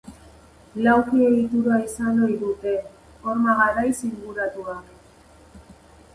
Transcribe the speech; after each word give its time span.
Lauki-egitura 0.85 1.77
izan 1.89 2.17
ohi 2.29 2.39
dute, 2.45 2.73
horma 3.27 3.57
garaiz 3.61 3.93
inguratuak. 4.09 5.71